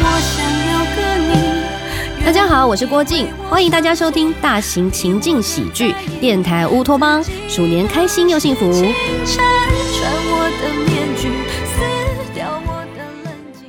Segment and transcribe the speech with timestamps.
[0.00, 0.98] 我想要个
[1.28, 2.24] 你。
[2.24, 8.72] 大家好，我是郭靖，欢迎大家收听大型情境喜剧电台乌托邦，鼠年开心又幸福。
[8.72, 8.94] 清晨
[9.26, 11.28] 穿我的面具，
[11.66, 11.74] 撕
[12.32, 13.66] 掉我的冷静。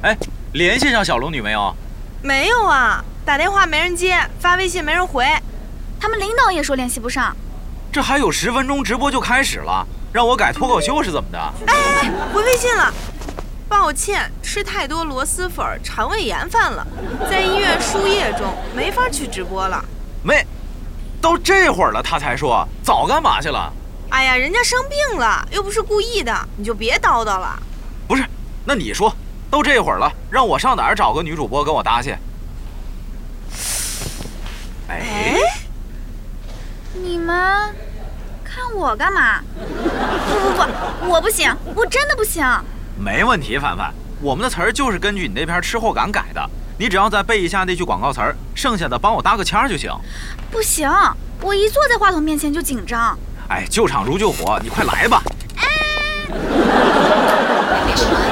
[0.00, 0.16] 哎，
[0.52, 1.74] 联系上小龙女没有？
[2.22, 5.22] 没有啊，打电话没人接，发微信没人回。
[6.00, 7.36] 他们领导也说联系不上。
[7.92, 11.38] 这还有十分钟直播就开始了，让我改脱口秀是怎么的？
[11.66, 12.90] 哎，回微信了。
[13.68, 16.86] 抱歉，吃太多螺蛳粉，肠胃炎犯了，
[17.28, 19.84] 在医院输液中，没法去直播了。
[20.22, 20.42] 没，
[21.20, 23.70] 都这会儿了他才说，早干嘛去了？
[24.08, 27.62] 哎呀，人家生病了，又不是故意的，你就别叨叨了。
[28.06, 28.24] 不是，
[28.64, 29.14] 那你说，
[29.50, 32.16] 都这会儿了，让我上哪儿找个女主播跟我搭去？
[34.90, 35.36] 哎，
[36.94, 37.74] 你们
[38.42, 39.42] 看我干嘛？
[39.54, 42.42] 不不不，我不行，我真的不行。
[42.98, 46.48] 没问题，凡凡，我们的词儿就是根据你那篇吃货感改的，
[46.78, 49.92] 你只要再背一下那句广告词儿，剩下的帮我搭个腔儿就行。
[50.50, 50.90] 不行，
[51.42, 53.18] 我一坐在话筒面前就紧张。
[53.50, 55.22] 哎，救场如救火，你快来吧！
[57.86, 57.96] 电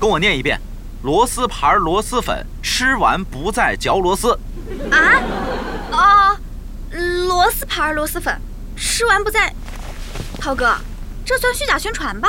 [0.00, 0.58] 跟我念一遍：
[1.02, 4.32] 螺丝牌螺蛳粉，吃完不再嚼螺丝。
[4.90, 5.20] 啊？
[5.92, 6.36] 哦，
[7.28, 8.40] 螺丝牌螺蛳粉，
[8.74, 9.54] 吃完不再。
[10.40, 10.74] 涛哥，
[11.22, 12.28] 这算虚假宣传吧？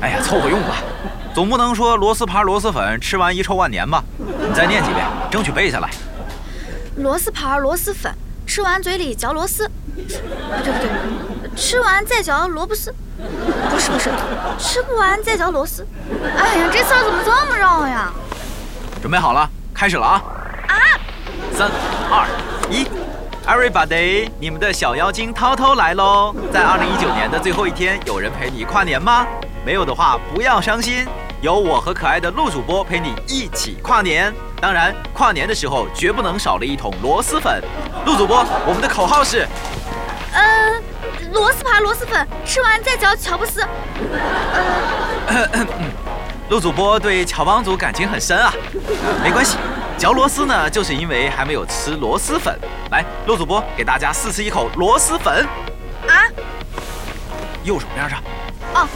[0.00, 0.82] 哎呀，凑合用吧，
[1.32, 4.02] 总不能说螺丝牌螺蛳粉吃完遗臭万年吧？
[4.18, 5.88] 你再念几遍，争取背下来。
[6.96, 8.12] 螺丝牌螺蛳粉，
[8.52, 9.66] 吃完嘴里嚼螺丝。
[9.66, 10.18] 不对
[10.70, 12.94] 不对，吃完再嚼萝卜丝。
[13.70, 14.10] 不是不是，
[14.58, 15.86] 吃不完再嚼螺丝。
[16.36, 18.12] 哎呀，这词儿怎么这么绕呀？
[19.00, 20.22] 准备好了，开始了啊！
[20.68, 20.76] 啊！
[21.56, 21.70] 三
[22.10, 22.28] 二
[22.68, 22.86] 一
[23.46, 26.34] ，Everybody，你们的小妖精涛涛来喽！
[26.52, 29.26] 在二零一九年的最后一天，有人陪你跨年吗？
[29.64, 31.06] 没有的话，不要伤心，
[31.42, 34.32] 有我和可爱的陆主播陪你一起跨年。
[34.60, 37.60] 当然，跨年的时候绝不能少了一桶螺蛳粉。
[38.06, 39.44] 陆主播，我们的口号是。
[40.32, 40.80] 呃，
[41.32, 43.66] 螺丝牌螺蛳粉，吃完再嚼乔布斯。
[46.48, 48.54] 陆主播对乔帮主感情很深啊，
[49.04, 49.56] 呃没关系，
[49.98, 52.56] 嚼螺丝呢，就是因为还没有吃螺蛳粉。
[52.92, 55.44] 来，陆主播给大家试吃一口螺蛳粉，
[56.06, 56.22] 啊？
[57.64, 58.22] 右手边上，
[58.74, 58.86] 哦，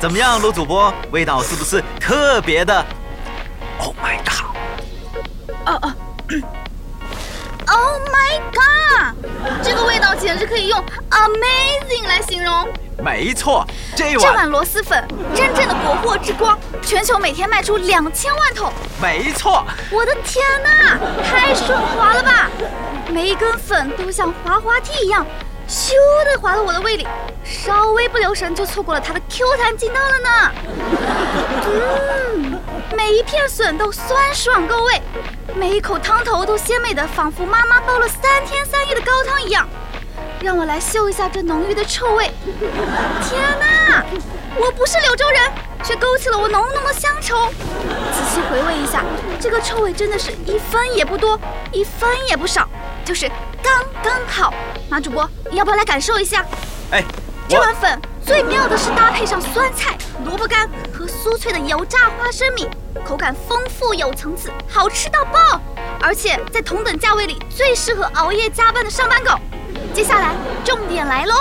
[0.00, 2.86] 怎么样，陆主播，味道是不是特别的
[3.80, 4.56] ？Oh my god！
[5.66, 5.94] 哦哦。
[7.66, 9.16] Oh my god！
[9.62, 12.68] 这个味道简直可以用 amazing 来形容。
[13.02, 13.66] 没错，
[13.96, 15.04] 这碗这碗碗螺蛳粉，
[15.34, 18.72] 真正的国货之光，全球每天卖出两千万桶。
[19.02, 22.48] 没错，我的天哪，太顺滑了吧！
[23.10, 25.26] 每一根粉都像滑滑梯一样，
[25.68, 25.92] 咻
[26.24, 27.06] 的滑到我的胃里，
[27.44, 30.52] 稍微不留神就错过了它的 Q 弹劲道了呢。
[31.66, 32.58] 嗯，
[32.96, 35.02] 每一片笋都酸爽够味，
[35.54, 39.68] 每一口汤头都鲜美的，仿佛妈妈煲了三天三夜的高汤一样。
[40.40, 42.30] 让我来嗅一下这浓郁的臭味。
[43.28, 44.04] 天哪，
[44.56, 45.52] 我不是柳州人，
[45.84, 47.50] 却勾起了我浓浓的乡愁。
[48.12, 49.04] 仔细回味一下，
[49.38, 51.38] 这个臭味真的是一分也不多，
[51.72, 52.66] 一分也不少，
[53.04, 53.28] 就是
[53.62, 54.54] 刚刚好。
[54.88, 56.44] 马主播，你要不要来感受一下？
[56.92, 57.04] 哎，
[57.46, 62.66] 这碗粉最妙的是搭配上酸菜、萝卜干和酥脆的油炸花生米，
[63.04, 65.60] 口感丰富有层次，好吃到爆！
[66.00, 69.38] 而且在同等价位里，最适合熬夜加班的上班狗。
[69.92, 70.34] 接下来
[70.64, 71.34] 重点来喽，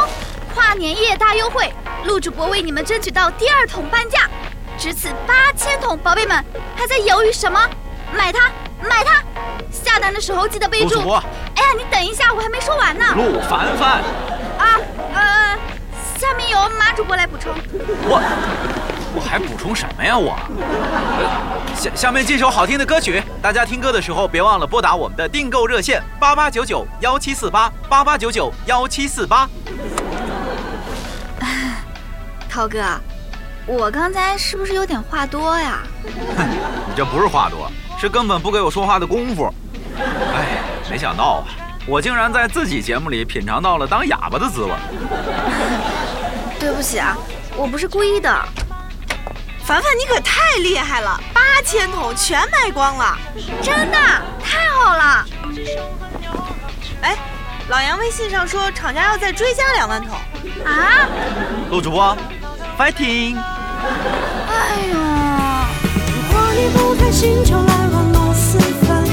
[0.53, 4.29] 跨年夜大优惠，陆主播为你们争取到第二桶半价，
[4.77, 6.43] 值此八千桶，宝贝们
[6.75, 7.59] 还在犹豫什么？
[8.13, 8.51] 买它，
[8.81, 9.23] 买它！
[9.71, 10.99] 下单的时候记得备注。
[11.09, 13.05] 哎呀，你等一下，我还没说完呢。
[13.15, 14.01] 陆凡凡，
[14.57, 14.79] 啊，
[15.13, 15.57] 呃，
[16.19, 17.53] 下面由马主播来补充。
[18.03, 18.21] 我
[19.15, 20.37] 我还补充什么呀我？
[20.59, 29.47] 呃下下面这首好听的歌曲，大家听歌的时候别忘了拨打我们的订购热线八八九九幺七四八八八九九幺七四八。
[32.49, 32.79] 涛哥，
[33.67, 35.83] 我刚才是不是有点话多呀？
[36.03, 39.51] 你这不是话多，是根本不给我说话的功夫。
[39.97, 40.59] 哎，
[40.89, 41.47] 没想到啊，
[41.87, 44.71] 我竟然在自己节目里品尝到了当哑巴的滋味。
[46.59, 47.17] 对不起啊，
[47.55, 48.29] 我不是故意的。
[49.63, 53.17] 凡凡，你可太厉害了，八千桶全卖光了。
[53.61, 53.97] 真的
[54.41, 55.25] 太好了！
[57.01, 57.17] 哎，
[57.67, 60.15] 老杨微信上说厂家要再追加两万桶。
[60.65, 61.09] 啊！
[61.69, 62.15] 陆主播
[62.77, 63.37] ，fighting！
[64.47, 65.67] 哎呀，
[67.11, 69.05] 心，就来碗螺蛳粉，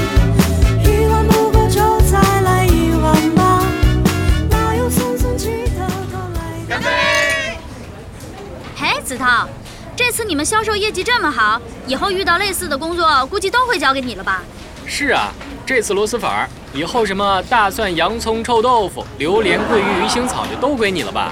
[0.83, 3.65] 一碗不够就再来一碗吧。
[4.49, 4.85] 哪有
[6.35, 6.41] 来？
[6.67, 7.57] 干杯！
[8.75, 9.47] 嘿，子韬，
[9.95, 14.41] 这次你们销售业绩这么好，以后遇到类似的工作，估计都会交给你了吧？
[14.85, 15.31] 是啊，
[15.65, 21.31] 这次螺蛳粉儿以后什么大蒜、洋葱、臭豆腐、榴莲、桂鱼、鱼腥草就都归你了吧？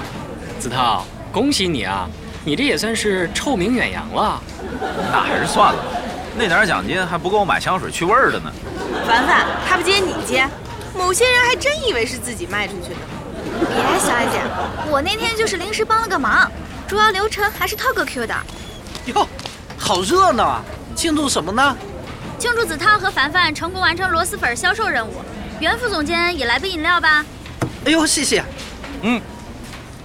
[0.60, 2.10] 子韬，恭喜你啊！
[2.46, 4.42] 你这也算是臭名远扬了。
[5.12, 5.86] 那还是算了，
[6.36, 8.52] 那点奖金还不够买香水去味儿的呢。
[9.08, 10.48] 凡凡，他不接你接，
[10.98, 13.00] 某些人还真以为是自己卖出去的。
[13.60, 14.42] 别，小艾姐，
[14.90, 16.52] 我那天就是临时帮了个忙，
[16.88, 18.36] 主要流程还是涛哥 Q 的。
[19.06, 19.28] 哟，
[19.78, 20.64] 好热闹啊！
[20.96, 21.76] 庆祝什么呢？
[22.40, 25.22] 庆祝子韬和凡凡成功完成螺蛳粉销售任务，
[25.60, 27.26] 袁副总监也来杯饮料吧。
[27.86, 28.44] 哎呦，谢谢。
[29.02, 29.22] 嗯，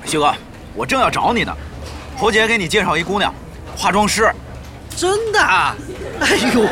[0.04, 0.34] 旭哥，
[0.74, 1.56] 我正要找你呢。
[2.16, 3.32] 侯姐给你介绍一姑娘，
[3.76, 4.30] 化妆师。
[4.98, 5.76] 真的啊？
[6.18, 6.66] 哎呦，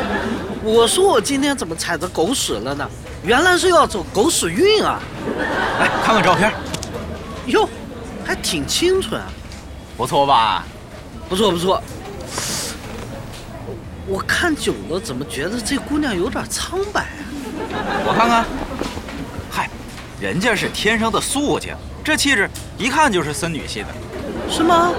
[0.61, 2.85] 我说我今天怎么踩着狗屎了呢？
[3.23, 4.99] 原来是要走狗屎运啊！
[5.79, 6.51] 来看看照片，
[7.45, 7.69] 哟，
[8.25, 9.27] 还挺清纯啊，
[9.95, 10.65] 不错吧？
[11.29, 11.81] 不错不错。
[14.05, 17.23] 我看久了，怎么觉得这姑娘有点苍白啊？
[18.05, 18.45] 我看看，
[19.49, 19.69] 嗨，
[20.19, 23.87] 人家是天生的素净，这气质一看就是森女系的。
[24.49, 24.91] 是吗？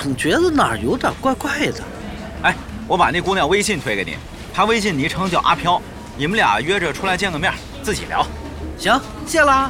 [0.00, 1.82] 总觉得哪儿有点怪怪的。
[2.42, 2.54] 哎，
[2.86, 4.16] 我把那姑娘微信推给你，
[4.54, 5.82] 她微信昵称叫阿飘，
[6.16, 7.52] 你们俩约着出来见个面，
[7.82, 8.24] 自己聊。
[8.78, 9.68] 行，谢啦。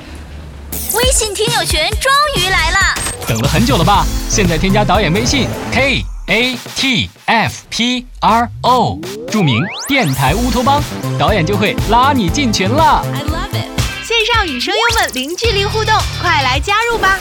[0.93, 2.79] 微信听友群终于来了，
[3.27, 4.05] 等了很久了吧？
[4.29, 8.99] 现在添加导演微信 k a t f p r o，
[9.31, 10.83] 注明电台乌托邦，
[11.19, 13.03] 导演就会拉你进群了。
[13.15, 13.67] I love it。
[14.05, 17.19] 线上与声优们零距离互动，快来加入吧！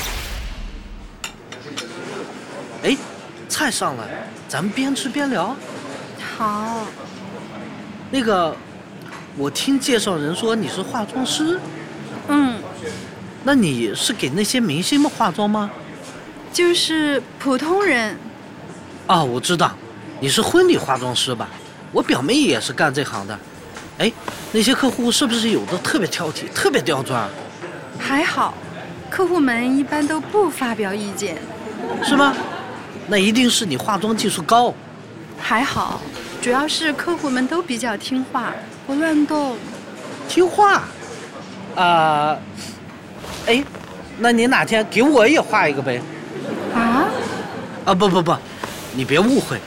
[2.88, 2.96] 哎，
[3.50, 4.06] 菜上来，
[4.48, 5.54] 咱们边吃边聊。
[6.38, 6.86] 好，
[8.10, 8.56] 那个，
[9.36, 11.60] 我听介绍人说你是化妆师，
[12.30, 12.56] 嗯，
[13.44, 15.70] 那你是给那些明星们化妆吗？
[16.54, 18.18] 就是普通人。
[19.06, 19.74] 啊，我知道，
[20.22, 21.50] 你是婚礼化妆师吧？
[21.92, 23.38] 我表妹也是干这行的。
[23.98, 24.10] 哎，
[24.54, 27.28] 那些客户是不是有的特别挑剔，特别刁钻，
[28.00, 28.54] 还好，
[29.10, 31.38] 客户们一般都不发表意见。
[32.02, 32.34] 是吗？
[33.08, 34.74] 那一定是你化妆技术高。
[35.40, 36.02] 还好，
[36.42, 38.54] 主要是客户们都比较听话，
[38.86, 39.58] 不乱动。
[40.28, 40.84] 听话。
[41.76, 42.38] 啊、
[43.46, 43.64] 哎，
[44.18, 46.02] 那你哪天给我也画一个呗？
[46.74, 47.06] 啊？
[47.86, 48.36] 啊，不不不，
[48.94, 49.60] 你别误会，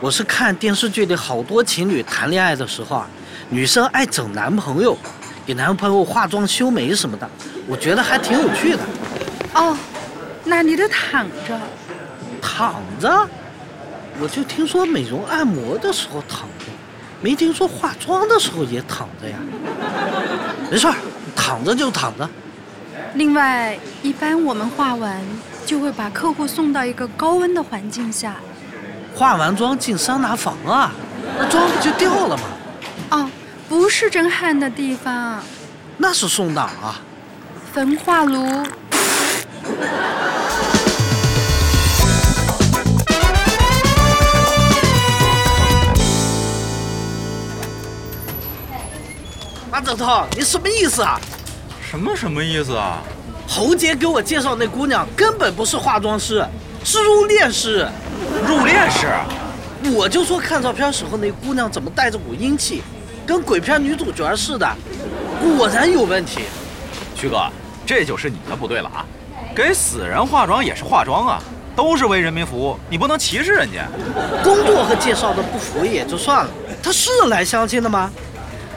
[0.00, 3.06] 我是看电视剧里好多情侣谈恋爱的时候啊，
[3.50, 4.96] 女生爱整男朋友，
[5.46, 7.30] 给男朋友化妆修眉什么的，
[7.66, 8.80] 我觉得还挺有趣的。
[9.54, 9.76] 哦，
[10.44, 11.60] 那你得躺着。
[12.58, 13.28] 躺着，
[14.20, 16.64] 我就听说美容按摩的时候躺着，
[17.20, 19.36] 没听说化妆的时候也躺着呀。
[20.68, 20.94] 没事儿，
[21.36, 22.28] 躺着就躺着。
[23.14, 25.22] 另外，一般我们化完
[25.64, 28.34] 就会把客户送到一个高温的环境下。
[29.14, 30.90] 化完妆进桑拿房啊，
[31.38, 32.42] 那妆不就掉了吗？
[33.10, 33.30] 哦，
[33.68, 35.40] 不是蒸汗的地方，
[35.96, 36.98] 那是送哪儿啊？
[37.72, 38.66] 焚化炉。
[49.88, 51.18] 马枕头，你什么意思啊？
[51.80, 53.02] 什么什么意思啊？
[53.48, 56.44] 侯杰给我介绍那姑娘根本不是化妆师，
[56.84, 57.88] 是入殓师。
[58.46, 59.08] 入殓师？
[59.90, 62.82] 我就说看照片时候那姑娘怎么带着股阴气，
[63.26, 64.70] 跟鬼片女主角似的，
[65.56, 66.42] 果然有问题。
[67.14, 67.48] 徐哥，
[67.86, 69.06] 这就是你的不对了啊！
[69.56, 71.42] 给死人化妆也是化妆啊，
[71.74, 73.86] 都是为人民服务，你不能歧视人家。
[74.44, 76.50] 工作和介绍的不符也就算了，
[76.82, 78.10] 他是来相亲的吗？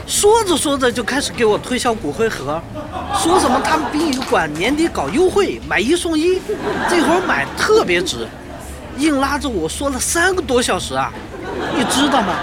[0.07, 2.61] 说着说着就开始给我推销骨灰盒，
[3.17, 6.41] 说什么他们殡仪馆年底搞优惠，买一送一，
[6.89, 8.27] 这会儿买特别值，
[8.97, 11.11] 硬拉着我说了三个多小时啊！
[11.75, 12.35] 你知道吗？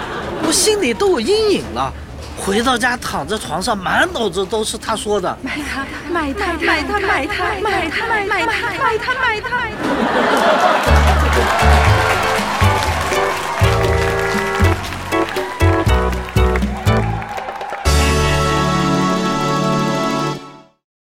[0.47, 1.93] 我心里都有阴影了。
[2.37, 5.37] 回到家躺在床上，满脑子都是他说的。
[5.43, 8.47] 买它，买它，买它，买它，买它，买它，
[8.79, 9.49] 买它，买它，